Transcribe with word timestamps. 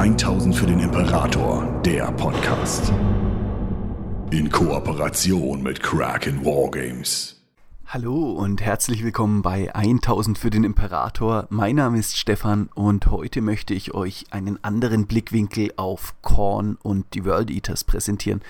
1000 0.00 0.56
für 0.56 0.64
den 0.64 0.80
Imperator, 0.80 1.78
der 1.84 2.10
Podcast. 2.12 2.90
In 4.30 4.48
Kooperation 4.50 5.62
mit 5.62 5.82
Kraken 5.82 6.42
Wargames. 6.42 7.42
Hallo 7.84 8.32
und 8.32 8.62
herzlich 8.62 9.04
willkommen 9.04 9.42
bei 9.42 9.74
1000 9.74 10.38
für 10.38 10.48
den 10.48 10.64
Imperator. 10.64 11.48
Mein 11.50 11.76
Name 11.76 11.98
ist 11.98 12.16
Stefan 12.16 12.70
und 12.74 13.08
heute 13.10 13.42
möchte 13.42 13.74
ich 13.74 13.92
euch 13.92 14.24
einen 14.30 14.64
anderen 14.64 15.06
Blickwinkel 15.06 15.74
auf 15.76 16.14
Korn 16.22 16.78
und 16.82 17.12
die 17.12 17.26
World 17.26 17.50
Eaters 17.50 17.84
präsentieren. 17.84 18.40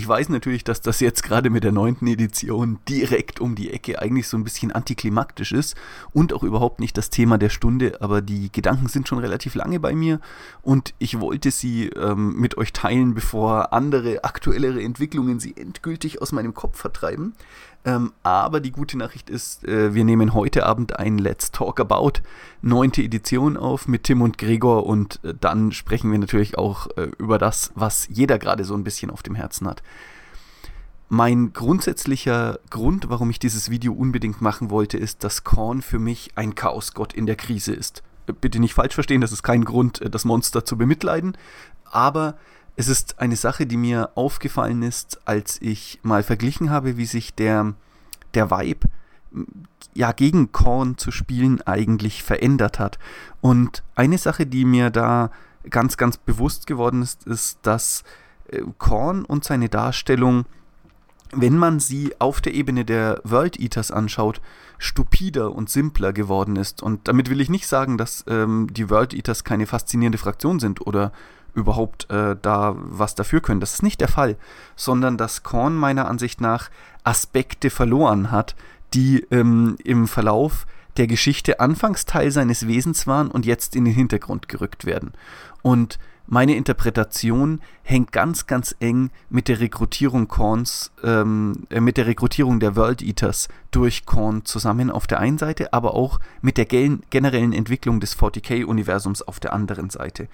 Ich 0.00 0.08
weiß 0.08 0.30
natürlich, 0.30 0.64
dass 0.64 0.80
das 0.80 1.00
jetzt 1.00 1.22
gerade 1.22 1.50
mit 1.50 1.62
der 1.62 1.72
neunten 1.72 2.06
Edition 2.06 2.78
direkt 2.88 3.38
um 3.38 3.54
die 3.54 3.70
Ecke 3.70 4.00
eigentlich 4.00 4.28
so 4.28 4.38
ein 4.38 4.44
bisschen 4.44 4.72
antiklimaktisch 4.72 5.52
ist 5.52 5.76
und 6.14 6.32
auch 6.32 6.42
überhaupt 6.42 6.80
nicht 6.80 6.96
das 6.96 7.10
Thema 7.10 7.36
der 7.36 7.50
Stunde, 7.50 8.00
aber 8.00 8.22
die 8.22 8.50
Gedanken 8.50 8.88
sind 8.88 9.08
schon 9.08 9.18
relativ 9.18 9.54
lange 9.54 9.78
bei 9.78 9.94
mir 9.94 10.18
und 10.62 10.94
ich 10.98 11.20
wollte 11.20 11.50
sie 11.50 11.88
ähm, 11.88 12.34
mit 12.40 12.56
euch 12.56 12.72
teilen, 12.72 13.12
bevor 13.12 13.74
andere 13.74 14.24
aktuellere 14.24 14.82
Entwicklungen 14.82 15.38
sie 15.38 15.54
endgültig 15.54 16.22
aus 16.22 16.32
meinem 16.32 16.54
Kopf 16.54 16.78
vertreiben. 16.78 17.34
Ähm, 17.84 18.12
aber 18.22 18.60
die 18.60 18.72
gute 18.72 18.98
Nachricht 18.98 19.30
ist, 19.30 19.64
äh, 19.66 19.94
wir 19.94 20.04
nehmen 20.04 20.34
heute 20.34 20.66
Abend 20.66 20.98
ein 20.98 21.16
Let's 21.16 21.50
Talk 21.50 21.80
About 21.80 22.20
neunte 22.60 23.02
Edition 23.02 23.56
auf 23.56 23.88
mit 23.88 24.04
Tim 24.04 24.20
und 24.20 24.36
Gregor 24.36 24.84
und 24.84 25.18
äh, 25.24 25.32
dann 25.38 25.72
sprechen 25.72 26.12
wir 26.12 26.18
natürlich 26.18 26.58
auch 26.58 26.88
äh, 26.98 27.10
über 27.16 27.38
das, 27.38 27.72
was 27.74 28.06
jeder 28.10 28.38
gerade 28.38 28.64
so 28.64 28.74
ein 28.74 28.84
bisschen 28.84 29.10
auf 29.10 29.22
dem 29.22 29.34
Herzen 29.34 29.66
hat. 29.66 29.82
Mein 31.08 31.54
grundsätzlicher 31.54 32.60
Grund, 32.68 33.08
warum 33.08 33.30
ich 33.30 33.38
dieses 33.38 33.70
Video 33.70 33.94
unbedingt 33.94 34.42
machen 34.42 34.70
wollte, 34.70 34.98
ist, 34.98 35.24
dass 35.24 35.42
Korn 35.42 35.80
für 35.80 35.98
mich 35.98 36.32
ein 36.36 36.54
Chaosgott 36.54 37.14
in 37.14 37.26
der 37.26 37.36
Krise 37.36 37.72
ist. 37.72 38.02
Äh, 38.26 38.34
bitte 38.38 38.60
nicht 38.60 38.74
falsch 38.74 38.94
verstehen, 38.94 39.22
das 39.22 39.32
ist 39.32 39.42
kein 39.42 39.64
Grund, 39.64 40.02
äh, 40.02 40.10
das 40.10 40.26
Monster 40.26 40.66
zu 40.66 40.76
bemitleiden, 40.76 41.34
aber 41.84 42.36
es 42.80 42.88
ist 42.88 43.20
eine 43.20 43.36
Sache, 43.36 43.66
die 43.66 43.76
mir 43.76 44.08
aufgefallen 44.14 44.82
ist, 44.82 45.20
als 45.26 45.60
ich 45.60 46.00
mal 46.02 46.22
verglichen 46.22 46.70
habe, 46.70 46.96
wie 46.96 47.04
sich 47.04 47.34
der, 47.34 47.74
der 48.32 48.50
Vibe 48.50 48.88
ja 49.92 50.12
gegen 50.12 50.50
Korn 50.50 50.96
zu 50.96 51.10
spielen 51.10 51.60
eigentlich 51.60 52.22
verändert 52.22 52.78
hat. 52.78 52.98
Und 53.42 53.82
eine 53.96 54.16
Sache, 54.16 54.46
die 54.46 54.64
mir 54.64 54.88
da 54.88 55.30
ganz, 55.68 55.98
ganz 55.98 56.16
bewusst 56.16 56.66
geworden 56.66 57.02
ist, 57.02 57.26
ist, 57.26 57.58
dass 57.62 58.02
äh, 58.48 58.62
Korn 58.78 59.26
und 59.26 59.44
seine 59.44 59.68
Darstellung, 59.68 60.46
wenn 61.32 61.58
man 61.58 61.80
sie 61.80 62.14
auf 62.18 62.40
der 62.40 62.54
Ebene 62.54 62.86
der 62.86 63.20
World 63.24 63.60
Eaters 63.60 63.90
anschaut, 63.90 64.40
stupider 64.78 65.52
und 65.54 65.68
simpler 65.68 66.14
geworden 66.14 66.56
ist. 66.56 66.82
Und 66.82 67.08
damit 67.08 67.28
will 67.28 67.42
ich 67.42 67.50
nicht 67.50 67.66
sagen, 67.66 67.98
dass 67.98 68.24
ähm, 68.26 68.68
die 68.72 68.88
World 68.88 69.12
Eaters 69.12 69.44
keine 69.44 69.66
faszinierende 69.66 70.16
Fraktion 70.16 70.60
sind 70.60 70.86
oder 70.86 71.12
überhaupt 71.54 72.10
äh, 72.10 72.36
da 72.40 72.74
was 72.76 73.14
dafür 73.14 73.40
können. 73.40 73.60
Das 73.60 73.74
ist 73.74 73.82
nicht 73.82 74.00
der 74.00 74.08
Fall, 74.08 74.36
sondern 74.76 75.16
dass 75.16 75.42
Korn 75.42 75.74
meiner 75.74 76.08
Ansicht 76.08 76.40
nach 76.40 76.70
Aspekte 77.04 77.70
verloren 77.70 78.30
hat, 78.30 78.54
die 78.94 79.26
ähm, 79.30 79.76
im 79.84 80.08
Verlauf 80.08 80.66
der 80.96 81.06
Geschichte 81.06 81.60
anfangs 81.60 82.04
Teil 82.04 82.30
seines 82.30 82.66
Wesens 82.66 83.06
waren 83.06 83.30
und 83.30 83.46
jetzt 83.46 83.76
in 83.76 83.84
den 83.84 83.94
Hintergrund 83.94 84.48
gerückt 84.48 84.84
werden. 84.84 85.12
Und 85.62 85.98
meine 86.32 86.54
Interpretation 86.54 87.60
hängt 87.82 88.12
ganz, 88.12 88.46
ganz 88.46 88.76
eng 88.78 89.10
mit 89.30 89.48
der 89.48 89.58
Rekrutierung 89.58 90.28
Korns, 90.28 90.92
ähm, 91.02 91.64
äh, 91.70 91.80
mit 91.80 91.96
der 91.96 92.06
Rekrutierung 92.06 92.60
der 92.60 92.76
World 92.76 93.02
Eaters 93.02 93.48
durch 93.72 94.06
Korn 94.06 94.44
zusammen 94.44 94.90
auf 94.90 95.08
der 95.08 95.18
einen 95.18 95.38
Seite, 95.38 95.72
aber 95.72 95.94
auch 95.94 96.20
mit 96.40 96.56
der 96.56 96.66
generellen 96.66 97.52
Entwicklung 97.52 97.98
des 97.98 98.16
40k-Universums 98.16 99.22
auf 99.22 99.40
der 99.40 99.52
anderen 99.52 99.90
Seite 99.90 100.28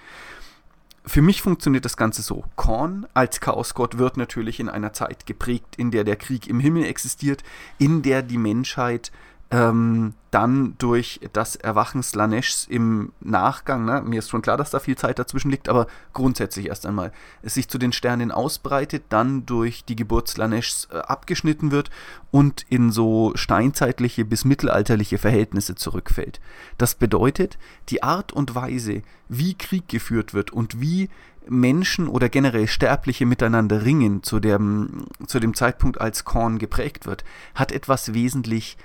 für 1.07 1.21
mich 1.21 1.41
funktioniert 1.41 1.85
das 1.85 1.97
Ganze 1.97 2.21
so. 2.21 2.43
Korn 2.55 3.07
als 3.13 3.39
Chaosgott 3.39 3.97
wird 3.97 4.17
natürlich 4.17 4.59
in 4.59 4.69
einer 4.69 4.93
Zeit 4.93 5.25
geprägt, 5.25 5.75
in 5.77 5.91
der 5.91 6.03
der 6.03 6.17
Krieg 6.17 6.47
im 6.47 6.59
Himmel 6.59 6.85
existiert, 6.85 7.43
in 7.77 8.01
der 8.01 8.21
die 8.21 8.37
Menschheit 8.37 9.11
ähm, 9.49 10.13
dann 10.31 10.75
durch 10.77 11.21
das 11.31 11.55
Erwachen 11.55 12.03
Slaneshs 12.03 12.65
im 12.69 13.13
Nachgang, 13.21 13.85
ne, 13.85 14.01
mir 14.05 14.19
ist 14.19 14.29
schon 14.29 14.41
klar, 14.41 14.57
dass 14.57 14.71
da 14.71 14.79
viel 14.79 14.97
Zeit 14.97 15.19
dazwischen 15.19 15.49
liegt, 15.49 15.69
aber 15.69 15.87
grundsätzlich 16.11 16.67
erst 16.67 16.85
einmal, 16.85 17.13
es 17.43 17.53
sich 17.53 17.69
zu 17.69 17.77
den 17.77 17.93
Sternen 17.93 18.31
ausbreitet, 18.31 19.05
dann 19.09 19.45
durch 19.45 19.85
die 19.85 19.95
Geburt 19.95 20.27
Slaneshs 20.27 20.89
äh, 20.91 20.97
abgeschnitten 20.97 21.71
wird 21.71 21.89
und 22.29 22.65
in 22.67 22.91
so 22.91 23.31
steinzeitliche 23.35 24.25
bis 24.25 24.43
mittelalterliche 24.43 25.17
Verhältnisse 25.17 25.75
zurückfällt. 25.75 26.41
Das 26.77 26.95
bedeutet, 26.95 27.57
die 27.87 28.03
Art 28.03 28.33
und 28.33 28.53
Weise, 28.53 29.01
wie 29.29 29.53
Krieg 29.53 29.87
geführt 29.87 30.33
wird 30.33 30.51
und 30.51 30.81
wie 30.81 31.09
Menschen 31.49 32.09
oder 32.09 32.27
generell 32.27 32.67
Sterbliche 32.67 33.25
miteinander 33.25 33.85
ringen 33.85 34.23
zu 34.23 34.41
dem, 34.41 35.05
zu 35.25 35.39
dem 35.39 35.53
Zeitpunkt, 35.53 36.01
als 36.01 36.25
Korn 36.25 36.59
geprägt 36.59 37.05
wird, 37.05 37.23
hat 37.55 37.71
etwas 37.71 38.13
wesentlich 38.13 38.77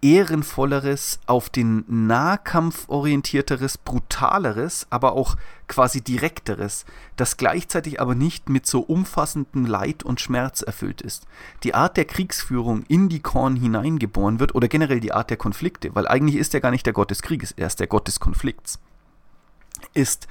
ehrenvolleres, 0.00 1.18
auf 1.26 1.50
den 1.50 1.84
Nahkampf 1.88 2.88
orientierteres, 2.88 3.78
brutaleres, 3.78 4.86
aber 4.90 5.12
auch 5.12 5.36
quasi 5.66 6.00
direkteres, 6.00 6.84
das 7.16 7.36
gleichzeitig 7.36 8.00
aber 8.00 8.14
nicht 8.14 8.48
mit 8.48 8.66
so 8.66 8.80
umfassendem 8.80 9.66
Leid 9.66 10.02
und 10.02 10.20
Schmerz 10.20 10.62
erfüllt 10.62 11.02
ist. 11.02 11.26
Die 11.62 11.74
Art 11.74 11.96
der 11.96 12.04
Kriegsführung 12.04 12.84
in 12.88 13.08
die 13.08 13.20
Korn 13.20 13.56
hineingeboren 13.56 14.40
wird 14.40 14.54
oder 14.54 14.68
generell 14.68 15.00
die 15.00 15.12
Art 15.12 15.30
der 15.30 15.36
Konflikte, 15.36 15.94
weil 15.94 16.06
eigentlich 16.06 16.36
ist 16.36 16.54
er 16.54 16.60
gar 16.60 16.70
nicht 16.70 16.86
der 16.86 16.92
Gott 16.92 17.10
des 17.10 17.22
Krieges, 17.22 17.52
er 17.52 17.66
ist 17.66 17.80
der 17.80 17.86
Gott 17.88 18.06
des 18.06 18.20
Konflikts, 18.20 18.78
ist 19.94 20.28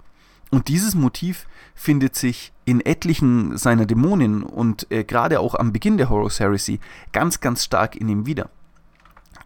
Und 0.52 0.68
dieses 0.68 0.96
Motiv 0.96 1.48
findet 1.74 2.16
sich 2.16 2.52
in 2.66 2.82
etlichen 2.82 3.58
seiner 3.58 3.86
Dämonen 3.86 4.44
und 4.44 4.92
äh, 4.92 5.06
gerade 5.06 5.40
auch 5.40 5.56
am 5.56 5.72
Beginn 5.72 5.98
der 5.98 6.10
Horus 6.10 6.40
Heresy 6.40 6.80
ganz, 7.14 7.40
ganz 7.40 7.64
stark 7.64 7.96
in 7.96 8.10
ihm 8.10 8.26
wieder. 8.26 8.50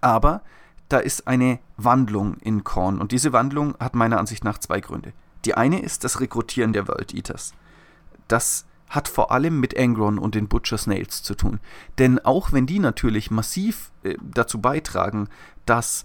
Aber 0.02 0.42
da 0.90 0.98
ist 0.98 1.28
eine 1.28 1.60
Wandlung 1.78 2.38
in 2.40 2.64
Korn 2.64 3.00
und 3.00 3.12
diese 3.12 3.34
Wandlung 3.34 3.76
hat 3.79 3.96
meiner 3.96 4.20
Ansicht 4.20 4.44
nach 4.44 4.58
zwei 4.58 4.82
Gründe. 4.82 5.14
Die 5.46 5.53
eine 5.53 5.82
ist 5.82 6.03
das 6.03 6.20
Rekrutieren 6.20 6.74
der 6.74 6.88
World 6.88 7.14
Eaters. 7.14 7.53
Das 8.28 8.66
hat 8.90 9.08
vor 9.08 9.32
allem 9.32 9.59
mit 9.59 9.78
Angron 9.78 10.18
und 10.18 10.35
den 10.35 10.47
Butcher 10.47 10.78
Snails 10.78 11.22
zu 11.22 11.35
tun. 11.35 11.59
Denn 12.00 12.20
auch 12.20 12.52
wenn 12.52 12.66
die 12.66 12.79
natürlich 12.79 13.29
massiv 13.29 13.91
äh, 14.03 14.16
dazu 14.22 14.59
beitragen, 14.59 15.28
dass 15.66 16.03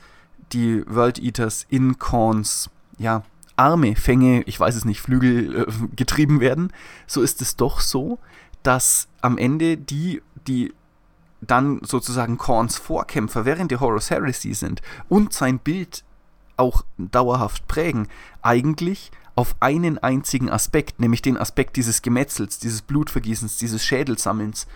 die 0.52 0.84
World 0.86 1.18
Eaters 1.18 1.64
in 1.68 1.98
Korns 1.98 2.68
ja, 2.98 3.22
Arme, 3.60 3.94
Fänge, 3.94 4.42
ich 4.44 4.58
weiß 4.58 4.74
es 4.74 4.86
nicht, 4.86 5.02
Flügel 5.02 5.66
äh, 5.66 5.66
getrieben 5.94 6.40
werden, 6.40 6.72
so 7.06 7.20
ist 7.20 7.42
es 7.42 7.56
doch 7.56 7.80
so, 7.80 8.18
dass 8.62 9.06
am 9.20 9.36
Ende 9.36 9.76
die, 9.76 10.22
die 10.48 10.72
dann 11.42 11.80
sozusagen 11.82 12.38
Korns 12.38 12.78
Vorkämpfer 12.78 13.44
während 13.44 13.70
der 13.70 13.80
Horus 13.80 14.08
Heresy 14.08 14.54
sind 14.54 14.80
und 15.10 15.34
sein 15.34 15.58
Bild 15.58 16.04
auch 16.56 16.84
dauerhaft 16.96 17.68
prägen, 17.68 18.08
eigentlich 18.40 19.10
auf 19.34 19.54
einen 19.60 19.98
einzigen 19.98 20.48
Aspekt, 20.48 20.98
nämlich 20.98 21.20
den 21.20 21.36
Aspekt 21.36 21.76
dieses 21.76 22.00
Gemetzels, 22.00 22.58
dieses 22.60 22.80
Blutvergießens, 22.80 23.58
dieses 23.58 23.84
Schädelsammelns, 23.84 24.66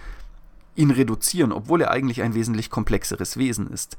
ihn 0.77 0.91
reduzieren, 0.91 1.53
obwohl 1.53 1.81
er 1.81 1.91
eigentlich 1.91 2.21
ein 2.21 2.35
wesentlich 2.35 2.69
komplexeres 2.69 3.39
Wesen 3.39 3.69
ist. 3.71 3.97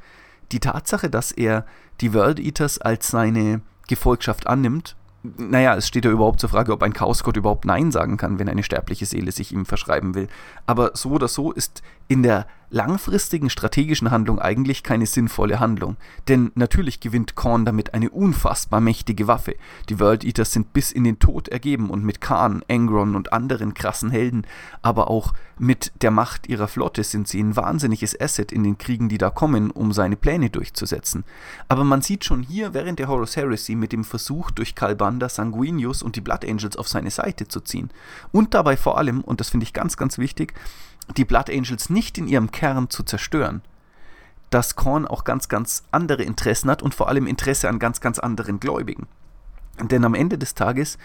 die 0.52 0.60
Tatsache, 0.60 1.10
dass 1.10 1.32
er 1.32 1.66
die 2.02 2.14
World 2.14 2.40
Eaters 2.40 2.78
als 2.78 3.08
seine 3.08 3.62
Gefolgschaft 3.88 4.48
annimmt, 4.48 4.96
naja, 5.38 5.76
es 5.76 5.88
steht 5.88 6.06
ja 6.06 6.12
überhaupt 6.12 6.40
zur 6.40 6.50
Frage, 6.50 6.72
ob 6.72 6.84
ein 6.84 6.94
Chaosgott 6.94 7.38
überhaupt 7.38 7.66
Nein 7.66 7.92
sagen 7.92 8.18
kann, 8.18 8.38
wenn 8.38 8.50
eine 8.50 8.64
sterbliche 8.64 9.06
Seele 9.06 9.32
sich 9.32 9.52
ihm 9.52 9.66
verschreiben 9.66 10.14
will. 10.14 10.28
Aber 10.66 10.92
so 10.94 11.10
oder 11.12 11.28
so 11.28 11.52
ist 11.52 11.82
in 12.08 12.22
der 12.22 12.46
langfristigen 12.70 13.50
strategischen 13.50 14.12
Handlung 14.12 14.40
eigentlich 14.40 14.84
keine 14.84 15.06
sinnvolle 15.06 15.60
Handlung. 15.60 15.98
Denn 16.28 16.52
natürlich 16.56 17.00
gewinnt 17.00 17.36
Korn 17.36 17.66
damit 17.66 17.94
eine 17.94 18.10
unfassbar 18.10 18.82
mächtige 18.82 19.28
Waffe. 19.28 19.56
Die 19.90 20.00
World 20.00 20.24
Eaters 20.24 20.52
sind 20.52 20.74
bis 20.74 20.92
in 20.92 21.04
den 21.04 21.20
Tod 21.20 21.48
ergeben 21.48 21.90
und 21.90 22.04
mit 22.04 22.22
Khan, 22.22 22.64
Angron 22.70 23.16
und 23.16 23.34
anderen 23.34 23.74
krassen 23.74 24.10
Helden, 24.10 24.46
aber 24.82 25.10
auch 25.10 25.34
mit 25.58 25.92
der 26.02 26.12
Macht 26.12 26.48
ihrer 26.48 26.68
Flotte 26.68 27.04
sind 27.04 27.28
sie 27.28 27.42
ein 27.42 27.56
wahnsinniges 27.56 28.20
Asset 28.20 28.52
in 28.52 28.64
den 28.64 28.78
Kriegen, 28.78 29.08
die 29.08 29.18
da 29.18 29.30
kommen, 29.30 29.72
um 29.72 29.94
seine 29.94 30.18
Pläne 30.18 30.50
durchzusetzen. 30.50 31.24
Aber 31.70 31.84
man 31.84 32.02
sieht 32.02 32.26
schon 32.26 32.44
hier 32.44 32.74
während 32.74 33.00
der 33.00 33.08
Horus 33.08 33.38
Heresy 33.38 33.76
mit 33.76 33.94
dem 33.94 34.04
Versuch 34.04 34.52
durch 34.52 34.76
Kalbanda 34.76 35.30
Sanguinius 35.30 36.04
und 36.04 36.16
die 36.18 36.22
Blood 36.22 36.46
Angels 36.46 36.76
auf 36.76 36.90
seine 36.90 37.12
Seite 37.12 37.48
zu 37.48 37.62
ziehen. 37.62 37.90
Und 38.32 38.54
dabei 38.54 38.76
vor 38.76 38.98
allem, 38.98 39.22
und 39.22 39.40
das 39.40 39.50
finde 39.50 39.64
ich 39.64 39.74
ganz, 39.74 39.96
ganz 39.96 40.18
wichtig, 40.18 40.54
die 41.18 41.25
Blood 41.25 41.50
Angels 41.50 41.90
nicht 41.90 42.18
in 42.18 42.28
ihrem 42.28 42.52
Kern 42.52 42.90
zu 42.90 43.04
zerstören. 43.04 43.62
Dass 44.50 44.75
Korn 44.75 45.06
auch 45.07 45.24
ganz, 45.24 45.50
ganz 45.50 45.84
andere 45.92 46.24
Interessen 46.24 46.69
hat 46.69 46.81
und 46.81 46.94
vor 46.94 47.07
allem 47.07 47.28
Interesse 47.28 47.69
an 47.69 47.80
ganz, 47.80 48.02
ganz 48.02 48.19
anderen 48.19 48.60
Gläubigen. 48.60 49.07
Denn 49.81 50.06
am 50.06 50.13
Ende 50.13 50.38
des 50.38 50.56
Tages 50.56 50.98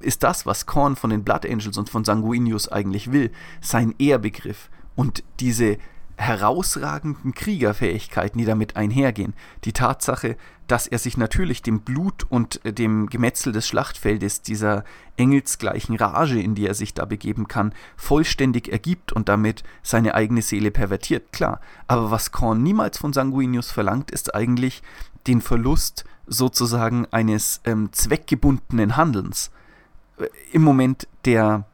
ist 0.00 0.22
das, 0.22 0.46
was 0.46 0.66
Korn 0.66 0.96
von 0.96 1.10
den 1.10 1.24
Blood 1.24 1.46
Angels 1.46 1.78
und 1.78 1.88
von 1.88 2.04
Sanguinius 2.04 2.68
eigentlich 2.68 3.12
will, 3.12 3.30
sein 3.60 3.94
Ehrbegriff 3.98 4.70
und 4.96 5.22
diese 5.40 5.78
herausragenden 6.20 7.32
Kriegerfähigkeiten, 7.32 8.38
die 8.38 8.44
damit 8.44 8.76
einhergehen. 8.76 9.32
Die 9.64 9.72
Tatsache, 9.72 10.36
dass 10.66 10.86
er 10.86 10.98
sich 10.98 11.16
natürlich 11.16 11.62
dem 11.62 11.80
Blut 11.80 12.24
und 12.28 12.64
äh, 12.64 12.72
dem 12.74 13.08
Gemetzel 13.08 13.52
des 13.52 13.66
Schlachtfeldes, 13.66 14.42
dieser 14.42 14.84
engelsgleichen 15.16 15.96
Rage, 15.96 16.38
in 16.38 16.54
die 16.54 16.66
er 16.66 16.74
sich 16.74 16.92
da 16.92 17.06
begeben 17.06 17.48
kann, 17.48 17.74
vollständig 17.96 18.70
ergibt 18.70 19.12
und 19.12 19.30
damit 19.30 19.64
seine 19.82 20.14
eigene 20.14 20.42
Seele 20.42 20.70
pervertiert, 20.70 21.32
klar. 21.32 21.60
Aber 21.88 22.10
was 22.10 22.32
Korn 22.32 22.62
niemals 22.62 22.98
von 22.98 23.14
Sanguinius 23.14 23.70
verlangt, 23.70 24.10
ist 24.10 24.34
eigentlich 24.34 24.82
den 25.26 25.40
Verlust 25.40 26.04
sozusagen 26.26 27.06
eines 27.10 27.62
ähm, 27.64 27.92
zweckgebundenen 27.92 28.96
Handelns. 28.96 29.50
Äh, 30.18 30.26
Im 30.52 30.62
Moment 30.62 31.08
der 31.24 31.64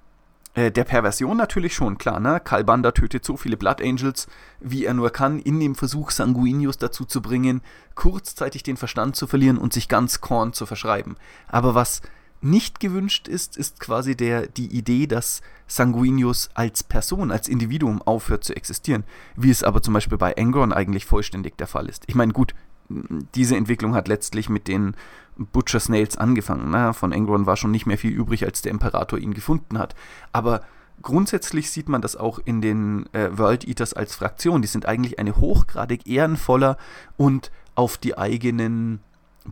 äh, 0.57 0.73
der 0.73 0.85
Perversion 0.85 1.37
natürlich 1.37 1.75
schon, 1.75 1.99
klar, 1.99 2.19
ne? 2.19 2.41
Kalbanda 2.43 2.91
tötet 2.93 3.25
so 3.25 3.37
viele 3.37 3.59
Blood 3.59 3.83
Angels, 3.83 4.27
wie 4.59 4.87
er 4.87 4.95
nur 4.95 5.11
kann, 5.11 5.39
in 5.39 5.61
dem 5.61 5.75
Versuch, 5.75 6.11
Sanguinius 6.11 6.79
dazu 6.79 7.05
zu 7.05 7.21
bringen, 7.21 7.61
kurzzeitig 7.95 8.63
den 8.63 8.79
Verstand 8.79 9.17
zu 9.17 9.27
verlieren 9.27 9.59
und 9.59 9.75
sich 9.75 9.87
ganz 9.87 10.23
Korn 10.23 10.55
zu 10.55 10.65
verschreiben. 10.65 11.17
Aber 11.47 11.75
was 11.75 12.01
nicht 12.41 12.81
gewünscht 12.81 13.29
ist, 13.29 13.57
ist 13.59 13.81
quasi 13.81 14.17
der, 14.17 14.47
die 14.47 14.75
Idee, 14.75 15.07
dass 15.07 15.43
Sanguinius 15.67 16.49
als 16.55 16.83
Person, 16.83 17.31
als 17.31 17.49
Individuum 17.49 18.01
aufhört 18.01 18.45
zu 18.45 18.57
existieren, 18.57 19.05
wie 19.37 19.51
es 19.51 19.63
aber 19.63 19.83
zum 19.83 19.93
Beispiel 19.93 20.19
bei 20.19 20.37
Angron 20.39 20.73
eigentlich 20.73 21.05
vollständig 21.05 21.59
der 21.59 21.67
Fall 21.67 21.87
ist. 21.87 22.05
Ich 22.07 22.15
meine, 22.15 22.33
gut, 22.33 22.55
diese 22.89 23.57
Entwicklung 23.57 23.95
hat 23.95 24.09
letztlich 24.09 24.49
mit 24.49 24.69
den 24.69 24.95
Butcher 25.37 25.81
Snails 25.81 26.17
angefangen. 26.17 26.71
Na, 26.71 26.93
von 26.93 27.13
Engron 27.13 27.47
war 27.47 27.57
schon 27.57 27.71
nicht 27.71 27.87
mehr 27.87 27.99
viel 27.99 28.13
übrig, 28.13 28.45
als 28.45 28.63
der 28.63 28.73
Imperator 28.73 29.19
ihn 29.19 29.35
gefunden 29.35 29.79
hat. 29.79 29.95
Aber 30.33 30.63
grundsätzlich 31.03 31.71
sieht 31.71 31.89
man 31.89 32.01
das 32.01 32.17
auch 32.17 32.39
in 32.45 32.61
den 32.61 33.07
äh, 33.13 33.37
World 33.37 33.67
Eaters 33.67 33.93
als 33.93 34.15
Fraktion. 34.15 34.63
Die 34.63 34.69
sind 34.69 34.87
eigentlich 34.87 35.19
eine 35.19 35.37
hochgradig 35.37 36.07
ehrenvoller 36.07 36.77
und 37.17 37.51
auf 37.75 37.99
die 37.99 38.17
eigenen 38.17 39.01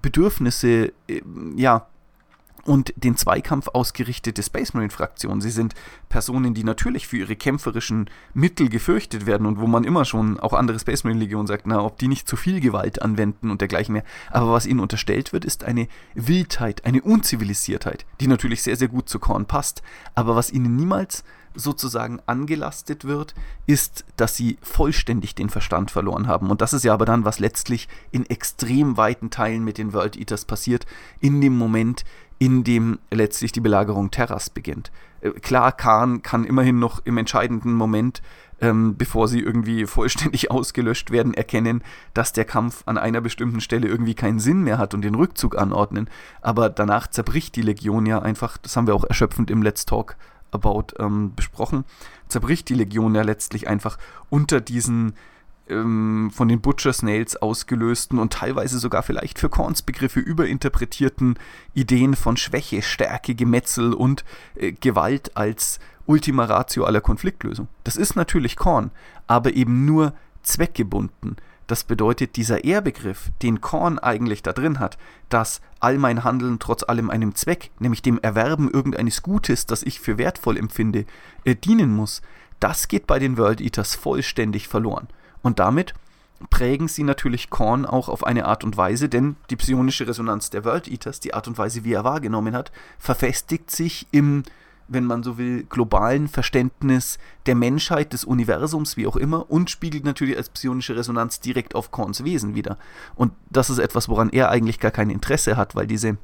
Bedürfnisse 0.01 0.93
äh, 1.09 1.23
ja, 1.57 1.87
und 2.65 2.93
den 2.97 3.17
Zweikampf 3.17 3.69
ausgerichtete 3.69 4.43
Space 4.43 4.75
Marine 4.75 4.91
Fraktion. 4.91 5.41
Sie 5.41 5.51
sind 5.51 5.75
Personen, 6.09 6.55
die 6.55 6.65
natürlich 6.65 7.07
für 7.07 7.19
ihre 7.19 7.37
kämpferischen 7.37 8.11
Mittel 8.33 8.69
gefürchtet 8.69 9.27
werden 9.27 9.47
und 9.47 9.59
wo 9.59 9.67
man 9.67 9.85
immer 9.85 10.05
schon 10.05 10.41
auch 10.41 10.53
andere 10.53 10.79
Space 10.79 11.05
Marine 11.05 11.21
Legionen 11.21 11.47
sagt, 11.47 11.67
na, 11.67 11.83
ob 11.83 11.99
die 11.99 12.09
nicht 12.09 12.29
zu 12.29 12.37
viel 12.37 12.61
Gewalt 12.61 13.03
anwenden 13.03 13.51
und 13.51 13.61
dergleichen 13.61 13.93
mehr. 13.93 14.05
Aber 14.31 14.53
was 14.53 14.67
ihnen 14.67 14.81
unterstellt 14.81 15.33
wird, 15.33 15.45
ist 15.45 15.65
eine 15.65 15.89
Wildheit, 16.15 16.85
eine 16.85 17.03
Unzivilisiertheit, 17.03 18.07
die 18.21 18.27
natürlich 18.27 18.63
sehr, 18.63 18.77
sehr 18.77 18.89
gut 18.89 19.09
zu 19.09 19.19
Korn 19.19 19.47
passt, 19.47 19.83
aber 20.15 20.37
was 20.37 20.51
ihnen 20.51 20.77
niemals 20.77 21.25
sozusagen 21.55 22.21
angelastet 22.27 23.05
wird, 23.05 23.35
ist, 23.67 24.05
dass 24.17 24.37
sie 24.37 24.59
vollständig 24.61 25.35
den 25.35 25.49
Verstand 25.49 25.91
verloren 25.91 26.27
haben. 26.27 26.51
Und 26.51 26.61
das 26.61 26.73
ist 26.73 26.85
ja 26.85 26.93
aber 26.93 27.05
dann, 27.05 27.25
was 27.25 27.39
letztlich 27.39 27.89
in 28.11 28.27
extrem 28.27 28.97
weiten 28.97 29.31
Teilen 29.31 29.65
mit 29.65 29.79
den 29.79 29.93
World 29.93 30.17
Eaters 30.17 30.45
passiert, 30.45 30.87
in 31.21 31.41
dem 31.41 31.57
Moment, 31.57 32.05
in 32.45 32.63
dem 32.63 32.99
letztlich 33.11 33.53
die 33.53 33.63
Belagerung 33.63 34.11
Terras 34.11 34.51
beginnt. 34.51 34.93
Äh, 35.23 35.31
klar, 35.31 35.73
Khan 35.73 36.21
kann 36.21 36.45
immerhin 36.45 36.79
noch 36.79 37.01
im 37.07 37.17
entscheidenden 37.17 37.73
Moment, 37.73 38.21
ähm, 38.61 38.97
bevor 38.99 39.29
sie 39.29 39.41
irgendwie 39.41 39.87
vollständig 39.87 40.51
ausgelöscht 40.51 41.11
werden, 41.11 41.33
erkennen, 41.33 41.83
dass 42.13 42.35
der 42.35 42.45
Kampf 42.45 42.83
an 42.85 42.99
einer 42.99 43.23
bestimmten 43.23 43.63
Stelle 43.63 43.89
irgendwie 43.89 44.15
keinen 44.15 44.41
Sinn 44.41 44.63
mehr 44.63 44.77
hat 44.77 44.93
und 44.93 45.01
den 45.01 45.15
Rückzug 45.15 45.57
anordnen. 45.57 46.11
Aber 46.43 46.69
danach 46.69 47.07
zerbricht 47.07 47.57
die 47.57 47.63
Legion 47.63 48.05
ja 48.05 48.21
einfach, 48.21 48.59
das 48.59 48.77
haben 48.77 48.87
wir 48.87 48.95
auch 48.95 49.05
erschöpfend 49.05 49.51
im 49.51 49.63
Let's 49.63 49.87
Talk 49.87 50.17
About 50.51 50.89
ähm, 50.99 51.35
besprochen, 51.35 51.85
zerbricht 52.29 52.69
die 52.69 52.75
Legion 52.75 53.15
ja 53.15 53.23
letztlich 53.23 53.69
einfach 53.69 53.99
unter 54.29 54.61
diesen 54.61 55.15
ähm, 55.69 56.31
von 56.33 56.49
den 56.49 56.61
Butcher 56.61 56.93
Snails 56.93 57.37
ausgelösten 57.37 58.19
und 58.19 58.33
teilweise 58.33 58.79
sogar 58.79 59.03
vielleicht 59.03 59.39
für 59.39 59.49
Korns 59.49 59.83
Begriffe 59.83 60.21
überinterpretierten 60.21 61.39
Ideen 61.75 62.15
von 62.15 62.37
Schwäche, 62.37 62.83
Stärke, 62.83 63.35
Gemetzel 63.35 63.93
und 63.95 64.25
äh, 64.57 64.73
Gewalt 64.73 65.37
als 65.37 65.79
Ultima 66.07 66.45
Ratio 66.45 66.85
aller 66.85 67.01
Konfliktlösung. 67.01 67.69
Das 67.83 67.97
ist 67.97 68.15
natürlich 68.17 68.57
Korn, 68.57 68.91
aber 69.27 69.55
eben 69.55 69.85
nur 69.85 70.13
zweckgebunden. 70.43 71.37
Das 71.67 71.85
bedeutet, 71.85 72.37
dieser 72.37 72.65
Ehrbegriff, 72.65 73.31
den 73.43 73.63
Korn 73.63 73.99
eigentlich 73.99 74.43
da 74.43 74.53
drin 74.53 74.81
hat, 74.81 74.99
dass 75.31 75.63
all 75.81 75.97
mein 75.97 76.23
Handeln 76.23 76.59
trotz 76.59 76.83
allem 76.83 77.09
einem 77.09 77.35
Zweck, 77.35 77.71
nämlich 77.79 78.03
dem 78.03 78.19
Erwerben 78.19 78.71
irgendeines 78.71 79.23
Gutes, 79.23 79.65
das 79.65 79.83
ich 79.83 79.99
für 79.99 80.19
wertvoll 80.19 80.59
empfinde, 80.59 81.07
äh, 81.45 81.55
dienen 81.55 81.95
muss, 81.95 82.21
das 82.61 82.89
geht 82.89 83.07
bei 83.07 83.19
den 83.19 83.39
World 83.39 83.63
Eaters 83.63 83.95
vollständig 83.95 84.69
verloren. 84.69 85.09
Und 85.45 85.61
damit 85.61 85.95
prägen 86.51 86.89
sie 86.89 87.05
natürlich 87.05 87.51
Korn 87.51 87.87
auch 87.87 88.09
auf 88.09 88.27
eine 88.27 88.47
Art 88.47 88.65
und 88.65 88.77
Weise, 88.77 89.09
denn 89.09 89.37
die 89.51 89.57
psionische 89.57 90.09
Resonanz 90.09 90.51
der 90.51 90.65
World 90.65 90.89
Eaters, 90.89 91.21
die 91.21 91.35
Art 91.35 91.47
und 91.47 91.59
Weise, 91.59 91.85
wie 91.85 91.93
er 91.93 92.03
wahrgenommen 92.03 92.57
hat, 92.57 92.73
verfestigt 92.99 93.71
sich 93.71 94.07
im, 94.11 94.43
wenn 94.89 95.05
man 95.05 95.23
so 95.23 95.37
will, 95.39 95.65
globalen 95.65 96.29
Verständnis 96.29 97.19
der 97.47 97.55
Menschheit, 97.55 98.15
des 98.15 98.25
Universums, 98.25 98.97
wie 98.97 99.07
auch 99.07 99.17
immer, 99.17 99.51
und 99.51 99.71
spiegelt 99.71 100.05
natürlich 100.05 100.37
als 100.37 100.49
psionische 100.49 100.97
Resonanz 100.97 101.41
direkt 101.41 101.75
auf 101.75 101.91
Korns 101.91 102.25
Wesen 102.25 102.55
wieder. 102.55 102.79
Und 103.15 103.33
das 103.51 103.69
ist 103.69 103.79
etwas, 103.79 104.09
woran 104.09 104.31
er 104.31 104.51
eigentlich 104.51 104.81
gar 104.81 104.91
kein 104.91 105.11
Interesse 105.11 105.57
hat, 105.59 105.75
weil 105.75 105.87
diese 105.87 106.17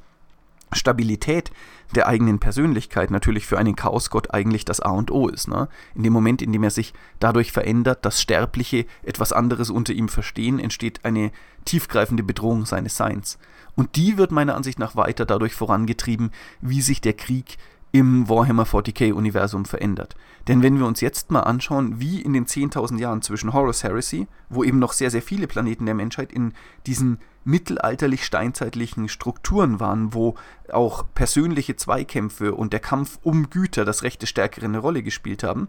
Stabilität 0.73 1.51
der 1.95 2.07
eigenen 2.07 2.39
Persönlichkeit 2.39 3.11
natürlich 3.11 3.45
für 3.45 3.57
einen 3.57 3.75
Chaosgott 3.75 4.33
eigentlich 4.33 4.65
das 4.65 4.79
A 4.79 4.91
und 4.91 5.11
O 5.11 5.27
ist. 5.27 5.47
Ne? 5.47 5.67
In 5.95 6.03
dem 6.03 6.13
Moment, 6.13 6.41
in 6.41 6.51
dem 6.51 6.63
er 6.63 6.71
sich 6.71 6.93
dadurch 7.19 7.51
verändert, 7.51 8.05
dass 8.05 8.21
Sterbliche 8.21 8.85
etwas 9.03 9.33
anderes 9.33 9.69
unter 9.69 9.93
ihm 9.93 10.07
verstehen, 10.07 10.59
entsteht 10.59 11.03
eine 11.03 11.31
tiefgreifende 11.65 12.23
Bedrohung 12.23 12.65
seines 12.65 12.95
Seins. 12.95 13.37
Und 13.75 13.95
die 13.95 14.17
wird 14.17 14.31
meiner 14.31 14.55
Ansicht 14.55 14.79
nach 14.79 14.95
weiter 14.95 15.25
dadurch 15.25 15.53
vorangetrieben, 15.53 16.31
wie 16.61 16.81
sich 16.81 17.01
der 17.01 17.13
Krieg 17.13 17.57
im 17.91 18.29
Warhammer 18.29 18.65
40k-Universum 18.65 19.65
verändert. 19.65 20.15
Denn 20.47 20.63
wenn 20.63 20.79
wir 20.79 20.85
uns 20.85 21.01
jetzt 21.01 21.29
mal 21.29 21.41
anschauen, 21.41 21.99
wie 21.99 22.21
in 22.21 22.33
den 22.33 22.45
10.000 22.45 22.97
Jahren 22.99 23.21
zwischen 23.21 23.53
Horus 23.53 23.83
Heresy, 23.83 24.27
wo 24.49 24.63
eben 24.63 24.79
noch 24.79 24.93
sehr, 24.93 25.11
sehr 25.11 25.21
viele 25.21 25.47
Planeten 25.47 25.85
der 25.85 25.95
Menschheit 25.95 26.31
in 26.31 26.53
diesen 26.87 27.19
mittelalterlich-steinzeitlichen 27.43 29.09
Strukturen 29.09 29.79
waren, 29.79 30.13
wo 30.13 30.35
auch 30.71 31.05
persönliche 31.15 31.75
Zweikämpfe 31.75 32.53
und 32.53 32.71
der 32.71 32.79
Kampf 32.79 33.19
um 33.23 33.49
Güter, 33.49 33.83
das 33.83 34.03
Recht 34.03 34.21
des 34.21 34.29
Stärkeren 34.29 34.71
eine 34.71 34.79
Rolle 34.79 35.01
gespielt 35.03 35.43
haben, 35.43 35.67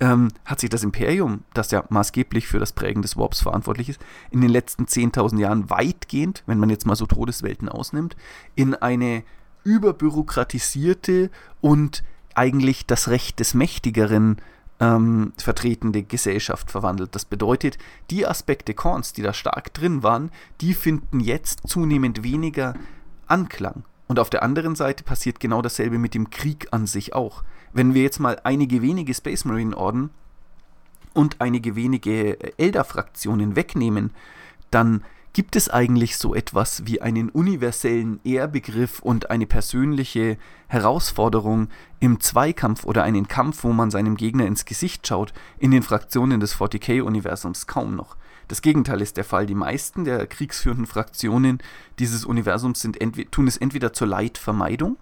ähm, 0.00 0.28
hat 0.46 0.60
sich 0.60 0.70
das 0.70 0.82
Imperium, 0.82 1.44
das 1.52 1.70
ja 1.70 1.84
maßgeblich 1.90 2.46
für 2.46 2.58
das 2.58 2.72
Prägen 2.72 3.02
des 3.02 3.16
Warps 3.16 3.42
verantwortlich 3.42 3.90
ist, 3.90 4.00
in 4.30 4.40
den 4.40 4.50
letzten 4.50 4.84
10.000 4.86 5.38
Jahren 5.38 5.68
weitgehend, 5.68 6.42
wenn 6.46 6.58
man 6.58 6.70
jetzt 6.70 6.86
mal 6.86 6.96
so 6.96 7.06
Todeswelten 7.06 7.68
ausnimmt, 7.68 8.16
in 8.54 8.74
eine 8.74 9.22
überbürokratisierte 9.64 11.30
und 11.60 12.02
eigentlich 12.34 12.86
das 12.86 13.08
Recht 13.08 13.40
des 13.40 13.54
Mächtigeren 13.54 14.40
ähm, 14.80 15.32
vertretende 15.36 16.02
Gesellschaft 16.02 16.70
verwandelt. 16.70 17.14
Das 17.14 17.24
bedeutet, 17.24 17.78
die 18.10 18.26
Aspekte 18.26 18.74
Korns, 18.74 19.12
die 19.12 19.22
da 19.22 19.32
stark 19.32 19.74
drin 19.74 20.02
waren, 20.02 20.30
die 20.60 20.74
finden 20.74 21.20
jetzt 21.20 21.68
zunehmend 21.68 22.22
weniger 22.22 22.74
Anklang. 23.26 23.84
Und 24.08 24.18
auf 24.18 24.30
der 24.30 24.42
anderen 24.42 24.74
Seite 24.74 25.04
passiert 25.04 25.38
genau 25.38 25.62
dasselbe 25.62 25.98
mit 25.98 26.14
dem 26.14 26.30
Krieg 26.30 26.68
an 26.72 26.86
sich 26.86 27.14
auch. 27.14 27.44
Wenn 27.72 27.94
wir 27.94 28.02
jetzt 28.02 28.18
mal 28.18 28.40
einige 28.42 28.82
wenige 28.82 29.14
Space 29.14 29.44
Marine 29.44 29.76
Orden 29.76 30.10
und 31.14 31.40
einige 31.40 31.76
wenige 31.76 32.58
Elder-Fraktionen 32.58 33.54
wegnehmen, 33.54 34.10
dann 34.70 35.04
gibt 35.32 35.54
es 35.54 35.68
eigentlich 35.68 36.16
so 36.16 36.34
etwas 36.34 36.86
wie 36.86 37.00
einen 37.00 37.28
universellen 37.28 38.20
Ehrbegriff 38.24 39.00
und 39.00 39.30
eine 39.30 39.46
persönliche 39.46 40.38
Herausforderung 40.66 41.68
im 42.00 42.20
Zweikampf 42.20 42.84
oder 42.84 43.04
einen 43.04 43.28
Kampf, 43.28 43.62
wo 43.62 43.72
man 43.72 43.90
seinem 43.90 44.16
Gegner 44.16 44.46
ins 44.46 44.64
Gesicht 44.64 45.06
schaut, 45.06 45.32
in 45.58 45.70
den 45.70 45.82
Fraktionen 45.82 46.40
des 46.40 46.56
40k-Universums 46.56 47.66
kaum 47.66 47.94
noch. 47.94 48.16
Das 48.48 48.62
Gegenteil 48.62 49.00
ist 49.00 49.16
der 49.16 49.24
Fall. 49.24 49.46
Die 49.46 49.54
meisten 49.54 50.04
der 50.04 50.26
kriegsführenden 50.26 50.86
Fraktionen 50.86 51.58
dieses 52.00 52.24
Universums 52.24 52.80
sind 52.80 52.98
tun 53.30 53.46
es 53.46 53.56
entweder 53.56 53.92
zur 53.92 54.08
Leidvermeidung, 54.08 54.96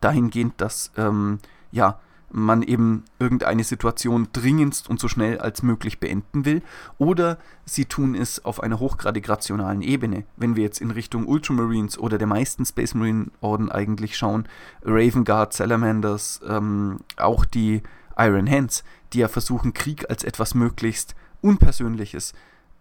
dahingehend, 0.00 0.60
dass 0.60 0.92
ähm, 0.96 1.40
ja, 1.72 1.98
man 2.32 2.62
eben 2.62 3.04
irgendeine 3.18 3.62
Situation 3.62 4.28
dringendst 4.32 4.88
und 4.88 4.98
so 4.98 5.06
schnell 5.06 5.38
als 5.38 5.62
möglich 5.62 6.00
beenden 6.00 6.44
will, 6.44 6.62
oder 6.98 7.38
sie 7.64 7.84
tun 7.84 8.14
es 8.14 8.44
auf 8.44 8.62
einer 8.62 8.80
hochgradig 8.80 9.28
rationalen 9.28 9.82
Ebene. 9.82 10.24
Wenn 10.36 10.56
wir 10.56 10.64
jetzt 10.64 10.80
in 10.80 10.90
Richtung 10.90 11.26
Ultramarines 11.26 11.98
oder 11.98 12.18
der 12.18 12.26
meisten 12.26 12.64
Space 12.64 12.94
Marine 12.94 13.26
Orden 13.40 13.70
eigentlich 13.70 14.16
schauen, 14.16 14.48
Raven 14.82 15.24
Guard, 15.24 15.52
Salamanders, 15.52 16.40
ähm, 16.48 17.00
auch 17.16 17.44
die 17.44 17.82
Iron 18.16 18.50
Hands, 18.50 18.82
die 19.12 19.18
ja 19.18 19.28
versuchen, 19.28 19.74
Krieg 19.74 20.08
als 20.10 20.24
etwas 20.24 20.54
möglichst 20.54 21.14
Unpersönliches 21.42 22.34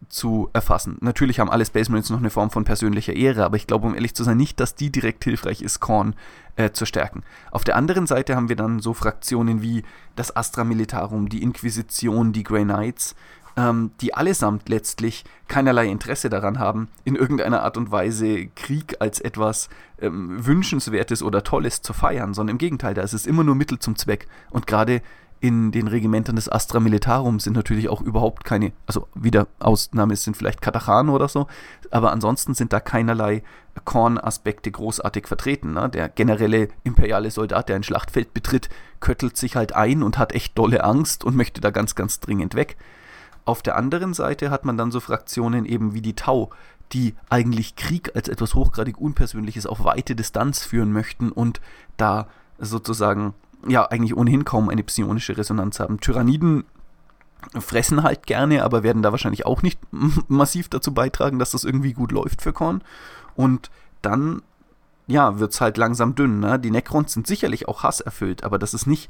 zu 0.10 0.50
erfassen. 0.54 0.98
Natürlich 1.02 1.40
haben 1.40 1.50
alle 1.50 1.66
Space 1.66 1.90
Marines 1.90 2.10
noch 2.10 2.20
eine 2.20 2.30
Form 2.30 2.50
von 2.50 2.64
persönlicher 2.64 3.14
Ehre, 3.14 3.46
aber 3.46 3.56
ich 3.56 3.68
glaube, 3.68 3.88
um 3.88 3.96
ehrlich 3.96 4.16
zu 4.16 4.24
sein, 4.24 4.38
nicht, 4.38 4.60
dass 4.60 4.76
die 4.76 4.92
direkt 4.92 5.24
hilfreich 5.24 5.62
ist, 5.62 5.80
Korn 5.80 6.16
äh, 6.56 6.72
zu 6.72 6.86
stärken. 6.86 7.24
Auf 7.52 7.64
der 7.64 7.76
anderen 7.76 8.08
Seite 8.08 8.36
haben 8.36 8.50
wir 8.50 8.56
dann 8.56 8.80
so 8.80 8.94
Fraktionen 8.94 9.62
wie 9.62 9.84
das 10.16 10.36
Astra 10.36 10.64
Militarum, 10.64 11.30
die 11.30 11.44
Inquisition, 11.44 12.34
die 12.34 12.44
Grey 12.44 12.64
Knights, 12.64 13.16
ähm, 13.58 13.92
die 14.02 14.14
allesamt 14.14 14.70
letztlich 14.70 15.24
keinerlei 15.48 15.88
Interesse 15.88 16.30
daran 16.30 16.60
haben, 16.60 16.90
in 17.04 17.16
irgendeiner 17.16 17.64
Art 17.64 17.78
und 17.78 17.92
Weise 17.92 18.48
Krieg 18.48 18.96
als 19.00 19.20
etwas 19.20 19.70
ähm, 20.00 20.46
Wünschenswertes 20.46 21.24
oder 21.24 21.44
Tolles 21.44 21.82
zu 21.82 21.94
feiern, 21.94 22.34
sondern 22.34 22.56
im 22.56 22.60
Gegenteil, 22.60 22.94
da 22.94 23.02
ist 23.02 23.14
es 23.14 23.26
immer 23.26 23.44
nur 23.44 23.56
Mittel 23.56 23.80
zum 23.80 23.96
Zweck. 23.96 24.28
Und 24.50 24.68
gerade 24.68 25.02
in 25.42 25.72
den 25.72 25.88
Regimentern 25.88 26.36
des 26.36 26.50
Astra 26.50 26.80
Militarum 26.80 27.40
sind 27.40 27.56
natürlich 27.56 27.90
auch 27.90 28.02
überhaupt 28.02 28.44
keine, 28.44 28.74
also 28.86 29.08
wieder 29.16 29.48
Ausnahme 29.60 30.16
sind 30.16 30.38
vielleicht 30.38 30.62
Katachan 30.62 31.10
oder 31.10 31.28
so, 31.28 31.48
aber 31.90 32.12
ansonsten 32.12 32.54
sind 32.54 32.72
da 32.72 32.80
keinerlei 32.80 33.42
Korn-Aspekte 33.84 34.70
großartig 34.70 35.28
vertreten. 35.28 35.74
Ne? 35.74 35.90
Der 35.90 36.10
generelle 36.10 36.68
imperiale 36.84 37.32
Soldat, 37.32 37.70
der 37.70 37.76
ein 37.76 37.84
Schlachtfeld 37.84 38.36
betritt, 38.36 38.70
köttelt 39.00 39.36
sich 39.36 39.56
halt 39.56 39.74
ein 39.74 40.04
und 40.04 40.20
hat 40.20 40.32
echt 40.32 40.56
dolle 40.60 40.84
Angst 40.84 41.24
und 41.24 41.36
möchte 41.36 41.60
da 41.60 41.72
ganz, 41.72 41.96
ganz 41.96 42.20
dringend 42.20 42.54
weg. 42.54 42.78
Auf 43.44 43.64
der 43.64 43.78
anderen 43.78 44.14
Seite 44.14 44.52
hat 44.52 44.64
man 44.64 44.78
dann 44.78 44.92
so 44.92 45.00
Fraktionen 45.00 45.66
eben 45.66 45.96
wie 45.96 46.04
die 46.04 46.16
Tau, 46.16 46.52
die 46.94 47.16
eigentlich 47.30 47.76
Krieg 47.76 48.16
als 48.16 48.28
etwas 48.28 48.54
hochgradig 48.54 49.00
Unpersönliches 49.00 49.66
auf 49.66 49.84
weite 49.84 50.16
Distanz 50.16 50.64
führen 50.64 50.92
möchten 50.92 51.32
und 51.32 51.62
da 51.98 52.28
sozusagen 52.60 53.34
ja 53.68 53.86
eigentlich 53.86 54.16
ohnehin 54.16 54.46
kaum 54.46 54.70
eine 54.70 54.84
psionische 54.84 55.38
Resonanz 55.38 55.80
haben. 55.80 56.00
Tyranniden 56.00 56.64
fressen 57.60 58.04
halt 58.04 58.28
gerne, 58.28 58.64
aber 58.64 58.84
werden 58.84 59.02
da 59.02 59.12
wahrscheinlich 59.12 59.46
auch 59.46 59.62
nicht 59.62 59.80
massiv 60.28 60.70
dazu 60.70 60.94
beitragen, 60.94 61.40
dass 61.40 61.52
das 61.52 61.64
irgendwie 61.64 61.94
gut 61.94 62.12
läuft 62.12 62.42
für 62.42 62.54
Korn. 62.54 62.84
Und 63.36 63.72
dann, 64.02 64.42
ja, 65.08 65.40
wird 65.40 65.54
es 65.54 65.62
halt 65.62 65.78
langsam 65.78 66.16
dünn. 66.16 66.40
Ne? 66.40 66.60
Die 66.60 66.72
Necrons 66.72 67.14
sind 67.14 67.28
sicherlich 67.28 67.68
auch 67.68 67.84
hasserfüllt, 67.84 68.44
aber 68.44 68.60
das 68.60 68.74
ist 68.74 68.86
nicht, 68.86 69.10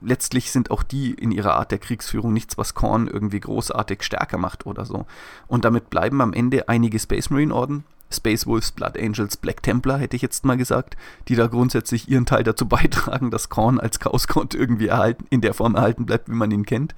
letztlich 0.00 0.50
sind 0.50 0.70
auch 0.70 0.82
die 0.82 1.12
in 1.12 1.30
ihrer 1.30 1.54
Art 1.54 1.70
der 1.70 1.78
Kriegsführung 1.78 2.32
nichts, 2.32 2.58
was 2.58 2.74
Korn 2.74 3.06
irgendwie 3.08 3.40
großartig 3.40 4.02
stärker 4.02 4.38
macht 4.38 4.66
oder 4.66 4.84
so. 4.84 5.06
Und 5.46 5.64
damit 5.64 5.90
bleiben 5.90 6.20
am 6.20 6.32
Ende 6.32 6.68
einige 6.68 6.98
Space 6.98 7.30
Marine 7.30 7.54
Orden, 7.54 7.84
Space 8.10 8.46
Wolves, 8.46 8.72
Blood 8.72 8.98
Angels, 8.98 9.36
Black 9.36 9.62
Templar, 9.62 9.98
hätte 9.98 10.16
ich 10.16 10.22
jetzt 10.22 10.44
mal 10.44 10.56
gesagt, 10.56 10.96
die 11.28 11.34
da 11.34 11.46
grundsätzlich 11.46 12.08
ihren 12.08 12.26
Teil 12.26 12.44
dazu 12.44 12.66
beitragen, 12.68 13.30
dass 13.30 13.48
Korn 13.48 13.80
als 13.80 13.98
Chaos 13.98 14.28
God 14.28 14.54
irgendwie 14.54 14.88
erhalten, 14.88 15.26
in 15.30 15.40
der 15.40 15.54
Form 15.54 15.74
erhalten 15.74 16.06
bleibt, 16.06 16.28
wie 16.28 16.34
man 16.34 16.50
ihn 16.50 16.66
kennt. 16.66 16.94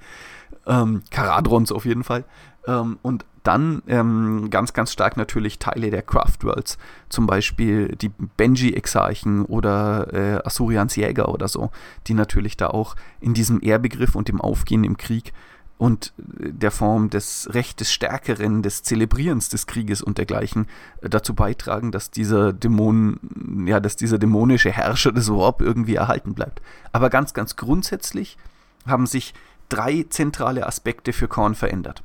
Ähm, 0.65 1.01
Karadrons 1.09 1.71
auf 1.71 1.85
jeden 1.85 2.03
Fall. 2.03 2.25
Ähm, 2.67 2.99
und 3.01 3.25
dann 3.43 3.81
ähm, 3.87 4.49
ganz, 4.49 4.73
ganz 4.73 4.91
stark 4.91 5.17
natürlich 5.17 5.59
Teile 5.59 5.89
der 5.89 6.01
Craft 6.01 6.43
Worlds, 6.43 6.77
zum 7.07 7.25
Beispiel 7.25 7.95
die 7.95 8.09
Benji-Exarchen 8.09 9.45
oder 9.45 10.13
äh, 10.13 10.45
Asurians 10.45 10.95
Jäger 10.95 11.29
oder 11.29 11.47
so, 11.47 11.71
die 12.07 12.13
natürlich 12.13 12.57
da 12.57 12.67
auch 12.67 12.95
in 13.21 13.33
diesem 13.33 13.61
Ehrbegriff 13.61 14.15
und 14.15 14.27
dem 14.27 14.41
Aufgehen 14.41 14.83
im 14.83 14.97
Krieg 14.97 15.33
und 15.79 16.11
der 16.17 16.71
Form 16.71 17.09
des 17.09 17.47
Recht 17.53 17.79
des 17.79 17.91
Stärkeren, 17.93 18.61
des 18.61 18.83
Zelebrierens 18.83 19.47
des 19.47 19.65
Krieges 19.65 20.01
und 20.01 20.17
dergleichen 20.17 20.67
äh, 21.01 21.09
dazu 21.09 21.33
beitragen, 21.33 21.93
dass 21.93 22.11
dieser 22.11 22.51
Dämon, 22.51 23.65
ja, 23.65 23.79
dass 23.79 23.95
dieser 23.95 24.19
dämonische 24.19 24.71
Herrscher 24.71 25.13
des 25.13 25.31
Warp 25.31 25.61
irgendwie 25.61 25.95
erhalten 25.95 26.33
bleibt. 26.33 26.61
Aber 26.91 27.09
ganz, 27.09 27.33
ganz 27.33 27.55
grundsätzlich 27.55 28.37
haben 28.85 29.07
sich 29.07 29.33
drei 29.69 30.05
zentrale 30.09 30.67
Aspekte 30.67 31.13
für 31.13 31.29
Korn 31.29 31.55
verändert. 31.55 32.03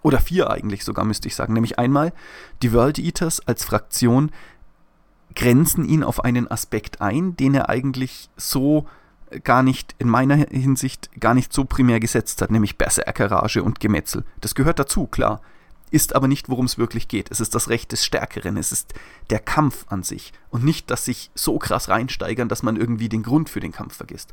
Oder 0.00 0.18
vier 0.18 0.48
eigentlich 0.48 0.82
sogar, 0.82 1.04
müsste 1.04 1.28
ich 1.28 1.36
sagen. 1.36 1.52
Nämlich 1.52 1.78
einmal, 1.78 2.14
die 2.62 2.72
World 2.72 2.98
Eaters 2.98 3.46
als 3.46 3.62
Fraktion 3.62 4.30
grenzen 5.34 5.84
ihn 5.84 6.02
auf 6.02 6.24
einen 6.24 6.50
Aspekt 6.50 7.02
ein, 7.02 7.36
den 7.36 7.54
er 7.54 7.68
eigentlich 7.68 8.30
so 8.38 8.86
gar 9.44 9.62
nicht, 9.62 9.94
in 9.98 10.08
meiner 10.08 10.36
Hinsicht, 10.36 11.10
gar 11.20 11.34
nicht 11.34 11.52
so 11.52 11.64
primär 11.64 12.00
gesetzt 12.00 12.42
hat, 12.42 12.50
nämlich 12.50 12.78
Berserkerrage 12.78 13.62
und 13.62 13.80
Gemetzel. 13.80 14.24
Das 14.40 14.54
gehört 14.54 14.78
dazu, 14.78 15.06
klar. 15.06 15.40
Ist 15.90 16.16
aber 16.16 16.26
nicht, 16.26 16.48
worum 16.48 16.66
es 16.66 16.78
wirklich 16.78 17.06
geht. 17.06 17.30
Es 17.30 17.40
ist 17.40 17.54
das 17.54 17.68
Recht 17.68 17.92
des 17.92 18.04
Stärkeren, 18.04 18.56
es 18.56 18.72
ist 18.72 18.94
der 19.30 19.38
Kampf 19.38 19.86
an 19.88 20.02
sich 20.02 20.32
und 20.50 20.64
nicht 20.64 20.90
dass 20.90 21.04
sich 21.04 21.30
so 21.34 21.58
krass 21.58 21.88
reinsteigern, 21.88 22.48
dass 22.48 22.64
man 22.64 22.76
irgendwie 22.76 23.08
den 23.08 23.22
Grund 23.22 23.48
für 23.48 23.60
den 23.60 23.72
Kampf 23.72 23.96
vergisst. 23.96 24.32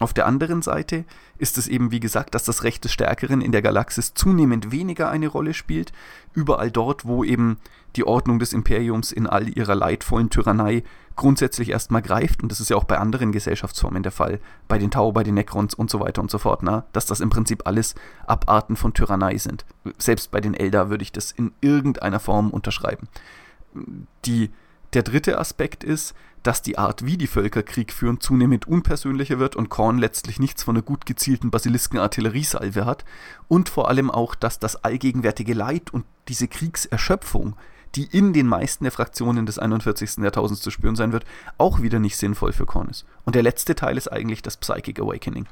Auf 0.00 0.14
der 0.14 0.26
anderen 0.26 0.62
Seite 0.62 1.04
ist 1.36 1.58
es 1.58 1.68
eben, 1.68 1.90
wie 1.90 2.00
gesagt, 2.00 2.34
dass 2.34 2.44
das 2.44 2.64
Recht 2.64 2.84
des 2.84 2.92
Stärkeren 2.92 3.42
in 3.42 3.52
der 3.52 3.60
Galaxis 3.60 4.14
zunehmend 4.14 4.72
weniger 4.72 5.10
eine 5.10 5.28
Rolle 5.28 5.52
spielt. 5.52 5.92
Überall 6.32 6.70
dort, 6.70 7.04
wo 7.04 7.22
eben 7.22 7.58
die 7.96 8.04
Ordnung 8.04 8.38
des 8.38 8.54
Imperiums 8.54 9.12
in 9.12 9.26
all 9.26 9.46
ihrer 9.46 9.74
leidvollen 9.74 10.30
Tyrannei 10.30 10.84
grundsätzlich 11.20 11.68
erstmal 11.68 12.00
greift, 12.00 12.42
und 12.42 12.50
das 12.50 12.60
ist 12.60 12.70
ja 12.70 12.76
auch 12.76 12.84
bei 12.84 12.96
anderen 12.96 13.30
Gesellschaftsformen 13.30 14.02
der 14.02 14.10
Fall, 14.10 14.40
bei 14.68 14.78
den 14.78 14.90
Tau, 14.90 15.12
bei 15.12 15.22
den 15.22 15.34
Necrons 15.34 15.74
und 15.74 15.90
so 15.90 16.00
weiter 16.00 16.22
und 16.22 16.30
so 16.30 16.38
fort, 16.38 16.62
na, 16.62 16.86
dass 16.92 17.04
das 17.04 17.20
im 17.20 17.28
Prinzip 17.28 17.66
alles 17.66 17.94
Abarten 18.26 18.74
von 18.74 18.94
Tyrannei 18.94 19.36
sind. 19.36 19.66
Selbst 19.98 20.30
bei 20.30 20.40
den 20.40 20.54
Eldar 20.54 20.88
würde 20.88 21.02
ich 21.02 21.12
das 21.12 21.30
in 21.30 21.52
irgendeiner 21.60 22.20
Form 22.20 22.50
unterschreiben. 22.50 23.06
Die, 24.24 24.50
der 24.94 25.02
dritte 25.02 25.38
Aspekt 25.38 25.84
ist, 25.84 26.14
dass 26.42 26.62
die 26.62 26.78
Art, 26.78 27.04
wie 27.04 27.18
die 27.18 27.26
Völker 27.26 27.62
Krieg 27.62 27.92
führen, 27.92 28.18
zunehmend 28.18 28.66
unpersönlicher 28.66 29.38
wird 29.38 29.56
und 29.56 29.68
Korn 29.68 29.98
letztlich 29.98 30.40
nichts 30.40 30.62
von 30.62 30.74
einer 30.74 30.82
gut 30.82 31.04
gezielten 31.04 31.50
Basilisken-Artilleriesalve 31.50 32.86
hat. 32.86 33.04
Und 33.46 33.68
vor 33.68 33.88
allem 33.88 34.10
auch, 34.10 34.34
dass 34.34 34.58
das 34.58 34.82
allgegenwärtige 34.82 35.52
Leid 35.52 35.92
und 35.92 36.06
diese 36.28 36.48
Kriegserschöpfung 36.48 37.56
die 37.94 38.04
in 38.04 38.32
den 38.32 38.46
meisten 38.46 38.84
der 38.84 38.92
Fraktionen 38.92 39.46
des 39.46 39.58
41. 39.58 40.18
Jahrtausends 40.18 40.62
zu 40.62 40.70
spüren 40.70 40.96
sein 40.96 41.12
wird, 41.12 41.24
auch 41.58 41.82
wieder 41.82 41.98
nicht 41.98 42.16
sinnvoll 42.16 42.52
für 42.52 42.66
Korn 42.66 42.88
ist. 42.88 43.04
Und 43.24 43.34
der 43.34 43.42
letzte 43.42 43.74
Teil 43.74 43.96
ist 43.96 44.08
eigentlich 44.08 44.42
das 44.42 44.56
Psychic 44.56 45.00
Awakening. 45.00 45.46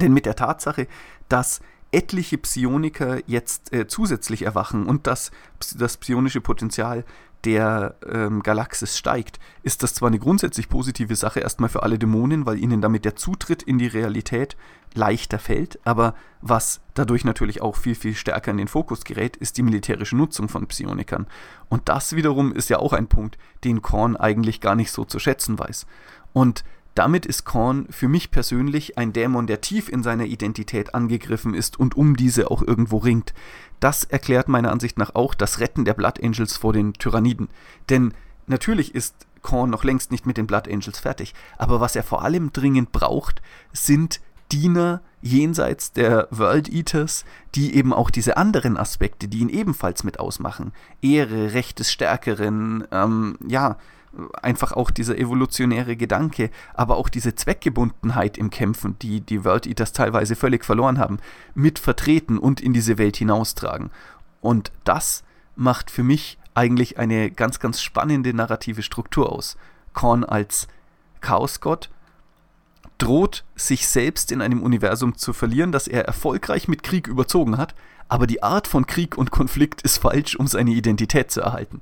Denn 0.00 0.12
mit 0.12 0.26
der 0.26 0.36
Tatsache, 0.36 0.88
dass 1.28 1.60
etliche 1.92 2.38
Psioniker 2.38 3.20
jetzt 3.26 3.72
äh, 3.72 3.86
zusätzlich 3.86 4.42
erwachen 4.42 4.86
und 4.86 5.06
dass 5.06 5.30
das 5.76 5.96
psionische 5.96 6.40
Potenzial 6.40 7.04
der 7.44 7.96
ähm, 8.10 8.42
Galaxis 8.42 8.96
steigt, 8.96 9.38
ist 9.62 9.82
das 9.82 9.94
zwar 9.94 10.08
eine 10.08 10.18
grundsätzlich 10.18 10.68
positive 10.68 11.14
Sache 11.16 11.40
erstmal 11.40 11.68
für 11.68 11.82
alle 11.82 11.98
Dämonen, 11.98 12.46
weil 12.46 12.58
ihnen 12.58 12.80
damit 12.80 13.04
der 13.04 13.16
Zutritt 13.16 13.62
in 13.62 13.78
die 13.78 13.86
Realität 13.86 14.56
leichter 14.94 15.38
fällt, 15.38 15.78
aber 15.84 16.14
was 16.40 16.80
dadurch 16.94 17.24
natürlich 17.24 17.60
auch 17.60 17.76
viel, 17.76 17.94
viel 17.94 18.14
stärker 18.14 18.52
in 18.52 18.58
den 18.58 18.68
Fokus 18.68 19.04
gerät, 19.04 19.36
ist 19.36 19.58
die 19.58 19.62
militärische 19.62 20.16
Nutzung 20.16 20.48
von 20.48 20.66
Psionikern. 20.66 21.26
Und 21.68 21.88
das 21.88 22.14
wiederum 22.14 22.52
ist 22.52 22.70
ja 22.70 22.78
auch 22.78 22.92
ein 22.92 23.08
Punkt, 23.08 23.36
den 23.64 23.82
Korn 23.82 24.16
eigentlich 24.16 24.60
gar 24.60 24.76
nicht 24.76 24.92
so 24.92 25.04
zu 25.04 25.18
schätzen 25.18 25.58
weiß. 25.58 25.86
Und 26.32 26.64
damit 26.94 27.26
ist 27.26 27.44
Korn 27.44 27.86
für 27.90 28.08
mich 28.08 28.30
persönlich 28.30 28.98
ein 28.98 29.12
Dämon, 29.12 29.46
der 29.46 29.60
tief 29.60 29.88
in 29.88 30.02
seiner 30.02 30.24
Identität 30.24 30.94
angegriffen 30.94 31.54
ist 31.54 31.78
und 31.78 31.96
um 31.96 32.16
diese 32.16 32.50
auch 32.50 32.62
irgendwo 32.62 32.98
ringt. 32.98 33.34
Das 33.80 34.04
erklärt 34.04 34.48
meiner 34.48 34.70
Ansicht 34.70 34.98
nach 34.98 35.14
auch 35.14 35.34
das 35.34 35.60
Retten 35.60 35.84
der 35.84 35.94
Blood 35.94 36.22
Angels 36.22 36.56
vor 36.56 36.72
den 36.72 36.92
Tyranniden. 36.92 37.48
Denn 37.90 38.14
natürlich 38.46 38.94
ist 38.94 39.26
Korn 39.42 39.70
noch 39.70 39.84
längst 39.84 40.10
nicht 40.10 40.24
mit 40.24 40.36
den 40.36 40.46
Blood 40.46 40.68
Angels 40.68 40.98
fertig, 40.98 41.34
aber 41.58 41.80
was 41.80 41.96
er 41.96 42.02
vor 42.02 42.22
allem 42.22 42.52
dringend 42.52 42.92
braucht, 42.92 43.42
sind 43.72 44.20
Diener 44.52 45.02
jenseits 45.20 45.92
der 45.92 46.28
World 46.30 46.68
Eaters, 46.72 47.24
die 47.54 47.74
eben 47.74 47.92
auch 47.92 48.10
diese 48.10 48.36
anderen 48.36 48.76
Aspekte, 48.76 49.26
die 49.26 49.38
ihn 49.38 49.48
ebenfalls 49.48 50.04
mit 50.04 50.20
ausmachen, 50.20 50.72
Ehre, 51.02 51.54
Recht 51.54 51.78
des 51.78 51.90
Stärkeren, 51.90 52.86
ähm, 52.90 53.36
ja, 53.46 53.78
einfach 54.42 54.72
auch 54.72 54.90
dieser 54.90 55.18
evolutionäre 55.18 55.96
Gedanke, 55.96 56.50
aber 56.74 56.96
auch 56.96 57.08
diese 57.08 57.34
Zweckgebundenheit 57.34 58.38
im 58.38 58.50
Kämpfen, 58.50 58.98
die 59.00 59.20
die 59.20 59.44
World 59.44 59.66
Eaters 59.66 59.92
teilweise 59.92 60.36
völlig 60.36 60.64
verloren 60.64 60.98
haben, 60.98 61.18
mit 61.54 61.78
vertreten 61.78 62.38
und 62.38 62.60
in 62.60 62.72
diese 62.72 62.98
Welt 62.98 63.16
hinaustragen. 63.16 63.90
Und 64.40 64.72
das 64.84 65.24
macht 65.56 65.90
für 65.90 66.02
mich 66.02 66.38
eigentlich 66.54 66.98
eine 66.98 67.30
ganz, 67.30 67.58
ganz 67.58 67.82
spannende 67.82 68.34
narrative 68.34 68.82
Struktur 68.82 69.32
aus. 69.32 69.56
Korn 69.92 70.24
als 70.24 70.68
Chaosgott 71.20 71.90
droht 72.98 73.44
sich 73.56 73.88
selbst 73.88 74.30
in 74.30 74.40
einem 74.40 74.62
Universum 74.62 75.16
zu 75.16 75.32
verlieren, 75.32 75.72
das 75.72 75.88
er 75.88 76.04
erfolgreich 76.04 76.68
mit 76.68 76.82
Krieg 76.82 77.08
überzogen 77.08 77.58
hat, 77.58 77.74
aber 78.08 78.26
die 78.26 78.42
Art 78.42 78.68
von 78.68 78.86
Krieg 78.86 79.16
und 79.16 79.30
Konflikt 79.30 79.82
ist 79.82 79.98
falsch, 79.98 80.36
um 80.36 80.46
seine 80.46 80.70
Identität 80.70 81.30
zu 81.30 81.40
erhalten. 81.40 81.80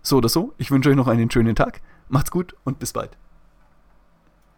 So 0.02 0.18
oder 0.18 0.28
so, 0.28 0.54
ich 0.58 0.70
wünsche 0.70 0.90
euch 0.90 0.96
noch 0.96 1.08
einen 1.08 1.28
schönen 1.28 1.56
Tag. 1.56 1.80
Macht's 2.08 2.30
gut 2.30 2.54
und 2.62 2.78
bis 2.78 2.92
bald. 2.92 3.18